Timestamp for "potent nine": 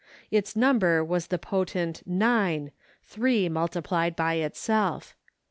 1.37-2.71